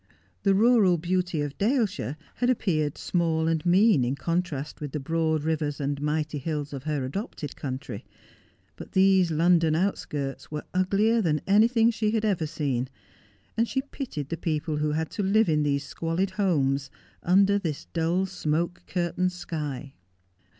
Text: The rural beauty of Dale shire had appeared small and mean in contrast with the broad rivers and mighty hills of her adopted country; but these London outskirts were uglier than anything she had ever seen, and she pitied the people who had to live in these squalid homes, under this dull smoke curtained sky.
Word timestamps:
The 0.41 0.55
rural 0.55 0.97
beauty 0.97 1.41
of 1.43 1.59
Dale 1.59 1.85
shire 1.85 2.17
had 2.37 2.49
appeared 2.49 2.97
small 2.97 3.47
and 3.47 3.63
mean 3.63 4.03
in 4.03 4.15
contrast 4.15 4.81
with 4.81 4.93
the 4.93 4.99
broad 4.99 5.43
rivers 5.43 5.79
and 5.79 6.01
mighty 6.01 6.39
hills 6.39 6.73
of 6.73 6.85
her 6.85 7.05
adopted 7.05 7.55
country; 7.55 8.03
but 8.75 8.93
these 8.93 9.29
London 9.29 9.75
outskirts 9.75 10.49
were 10.49 10.65
uglier 10.73 11.21
than 11.21 11.39
anything 11.45 11.91
she 11.91 12.09
had 12.09 12.25
ever 12.25 12.47
seen, 12.47 12.89
and 13.55 13.67
she 13.67 13.83
pitied 13.83 14.29
the 14.29 14.37
people 14.37 14.77
who 14.77 14.93
had 14.93 15.11
to 15.11 15.21
live 15.21 15.47
in 15.49 15.61
these 15.61 15.85
squalid 15.85 16.31
homes, 16.31 16.89
under 17.21 17.59
this 17.59 17.85
dull 17.93 18.25
smoke 18.25 18.81
curtained 18.87 19.31
sky. 19.33 19.93